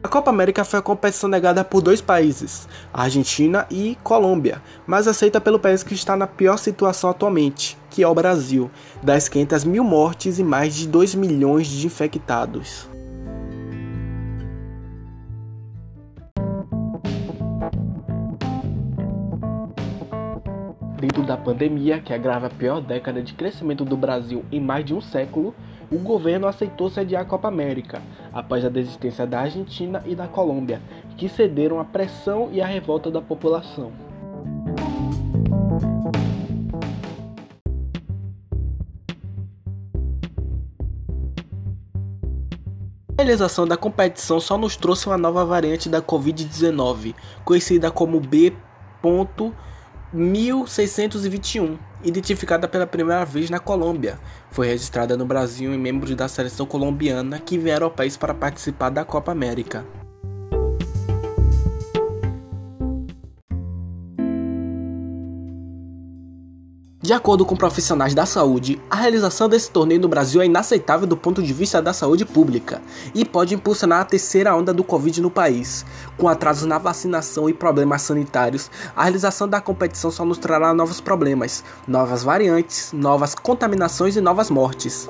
A 0.00 0.06
Copa 0.06 0.30
América 0.30 0.64
foi 0.64 0.78
a 0.78 0.82
competição 0.82 1.28
negada 1.28 1.64
por 1.64 1.82
dois 1.82 2.00
países, 2.00 2.68
Argentina 2.92 3.66
e 3.68 3.98
Colômbia, 4.04 4.62
mas 4.86 5.08
aceita 5.08 5.40
pelo 5.40 5.58
país 5.58 5.82
que 5.82 5.92
está 5.92 6.16
na 6.16 6.26
pior 6.26 6.56
situação 6.56 7.10
atualmente, 7.10 7.76
que 7.90 8.04
é 8.04 8.06
o 8.06 8.14
Brasil, 8.14 8.70
das 9.02 9.28
500 9.28 9.64
mil 9.64 9.82
mortes 9.82 10.38
e 10.38 10.44
mais 10.44 10.76
de 10.76 10.86
2 10.86 11.16
milhões 11.16 11.66
de 11.66 11.84
infectados. 11.84 12.88
Dentro 21.00 21.24
da 21.26 21.36
pandemia, 21.36 22.00
que 22.00 22.14
agrava 22.14 22.46
a 22.46 22.50
pior 22.50 22.80
década 22.80 23.20
de 23.20 23.34
crescimento 23.34 23.84
do 23.84 23.96
Brasil 23.96 24.44
em 24.52 24.60
mais 24.60 24.84
de 24.84 24.94
um 24.94 25.00
século, 25.00 25.52
o 25.90 25.98
governo 25.98 26.46
aceitou 26.46 26.90
sediar 26.90 27.22
a 27.22 27.24
Copa 27.24 27.48
América, 27.48 28.02
após 28.32 28.64
a 28.64 28.68
desistência 28.68 29.26
da 29.26 29.40
Argentina 29.40 30.02
e 30.06 30.14
da 30.14 30.28
Colômbia, 30.28 30.80
que 31.16 31.28
cederam 31.28 31.80
à 31.80 31.84
pressão 31.84 32.48
e 32.52 32.60
à 32.60 32.66
revolta 32.66 33.10
da 33.10 33.20
população. 33.20 33.92
A 43.16 43.22
realização 43.22 43.66
da 43.66 43.76
competição 43.76 44.38
só 44.38 44.56
nos 44.56 44.76
trouxe 44.76 45.08
uma 45.08 45.18
nova 45.18 45.44
variante 45.44 45.88
da 45.88 46.00
Covid-19, 46.00 47.16
conhecida 47.44 47.90
como 47.90 48.20
B. 48.20 48.52
1621, 50.12 51.78
identificada 52.02 52.66
pela 52.66 52.86
primeira 52.86 53.24
vez 53.24 53.50
na 53.50 53.58
Colômbia. 53.58 54.18
Foi 54.50 54.66
registrada 54.66 55.16
no 55.16 55.26
Brasil 55.26 55.74
em 55.74 55.78
membros 55.78 56.14
da 56.14 56.26
seleção 56.28 56.64
colombiana 56.64 57.38
que 57.38 57.58
vieram 57.58 57.86
ao 57.86 57.92
país 57.92 58.16
para 58.16 58.32
participar 58.32 58.88
da 58.88 59.04
Copa 59.04 59.32
América. 59.32 59.84
De 67.00 67.12
acordo 67.12 67.46
com 67.46 67.54
profissionais 67.54 68.12
da 68.12 68.26
saúde, 68.26 68.82
a 68.90 68.96
realização 68.96 69.48
desse 69.48 69.70
torneio 69.70 70.00
no 70.00 70.08
Brasil 70.08 70.42
é 70.42 70.46
inaceitável 70.46 71.06
do 71.06 71.16
ponto 71.16 71.40
de 71.40 71.52
vista 71.52 71.80
da 71.80 71.92
saúde 71.92 72.24
pública 72.24 72.82
e 73.14 73.24
pode 73.24 73.54
impulsionar 73.54 74.00
a 74.00 74.04
terceira 74.04 74.56
onda 74.56 74.74
do 74.74 74.82
Covid 74.82 75.22
no 75.22 75.30
país. 75.30 75.86
Com 76.16 76.28
atrasos 76.28 76.66
na 76.66 76.76
vacinação 76.76 77.48
e 77.48 77.54
problemas 77.54 78.02
sanitários, 78.02 78.68
a 78.96 79.04
realização 79.04 79.48
da 79.48 79.60
competição 79.60 80.10
só 80.10 80.24
nos 80.24 80.38
trará 80.38 80.74
novos 80.74 81.00
problemas, 81.00 81.62
novas 81.86 82.24
variantes, 82.24 82.92
novas 82.92 83.32
contaminações 83.32 84.16
e 84.16 84.20
novas 84.20 84.50
mortes. 84.50 85.08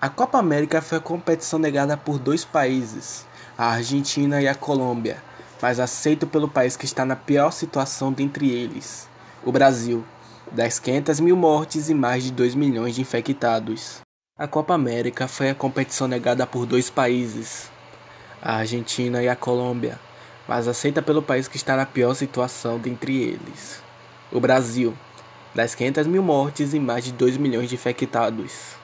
A 0.00 0.08
Copa 0.08 0.38
América 0.38 0.80
foi 0.80 0.98
a 0.98 1.00
competição 1.00 1.58
negada 1.58 1.96
por 1.96 2.20
dois 2.20 2.44
países, 2.44 3.26
a 3.58 3.72
Argentina 3.72 4.40
e 4.40 4.46
a 4.46 4.54
Colômbia 4.54 5.16
mas 5.60 5.80
aceito 5.80 6.26
pelo 6.26 6.48
país 6.48 6.76
que 6.76 6.84
está 6.84 7.04
na 7.04 7.16
pior 7.16 7.50
situação 7.50 8.12
dentre 8.12 8.50
eles, 8.50 9.08
o 9.44 9.50
Brasil, 9.52 10.04
das 10.52 10.78
500 10.78 11.20
mil 11.20 11.36
mortes 11.36 11.88
e 11.88 11.94
mais 11.94 12.24
de 12.24 12.32
2 12.32 12.54
milhões 12.54 12.94
de 12.94 13.00
infectados. 13.00 14.00
A 14.38 14.46
Copa 14.46 14.74
América 14.74 15.26
foi 15.26 15.48
a 15.48 15.54
competição 15.54 16.06
negada 16.06 16.46
por 16.46 16.66
dois 16.66 16.90
países, 16.90 17.70
a 18.42 18.56
Argentina 18.56 19.22
e 19.22 19.28
a 19.28 19.34
Colômbia, 19.34 19.98
mas 20.46 20.68
aceita 20.68 21.00
pelo 21.00 21.22
país 21.22 21.48
que 21.48 21.56
está 21.56 21.74
na 21.74 21.86
pior 21.86 22.14
situação 22.14 22.78
dentre 22.78 23.22
eles, 23.22 23.82
o 24.30 24.38
Brasil, 24.38 24.94
das 25.54 25.74
500 25.74 26.06
mil 26.06 26.22
mortes 26.22 26.74
e 26.74 26.78
mais 26.78 27.04
de 27.04 27.12
2 27.12 27.38
milhões 27.38 27.68
de 27.68 27.74
infectados. 27.74 28.76